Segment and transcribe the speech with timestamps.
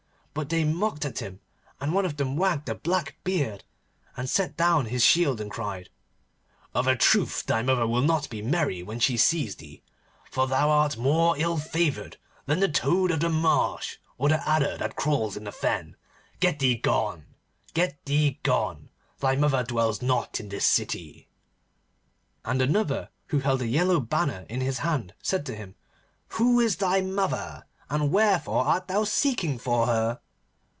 [0.33, 1.41] But they mocked at him,
[1.81, 3.65] and one of them wagged a black beard,
[4.15, 5.89] and set down his shield and cried,
[6.73, 9.83] 'Of a truth, thy mother will not be merry when she sees thee,
[10.29, 14.77] for thou art more ill favoured than the toad of the marsh, or the adder
[14.77, 15.97] that crawls in the fen.
[16.39, 17.25] Get thee gone.
[17.73, 18.87] Get thee gone.
[19.19, 21.27] Thy mother dwells not in this city.'
[22.45, 25.75] And another, who held a yellow banner in his hand, said to him,
[26.35, 30.21] 'Who is thy mother, and wherefore art thou seeking for her?